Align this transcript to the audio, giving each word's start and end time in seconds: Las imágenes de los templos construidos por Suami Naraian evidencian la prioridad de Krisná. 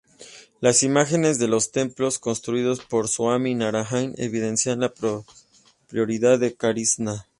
Las 0.61 0.81
imágenes 0.81 1.37
de 1.37 1.47
los 1.47 1.71
templos 1.71 2.17
construidos 2.17 2.79
por 2.83 3.07
Suami 3.07 3.53
Naraian 3.53 4.15
evidencian 4.17 4.79
la 4.79 4.91
prioridad 5.87 6.39
de 6.39 6.55
Krisná. 6.55 7.27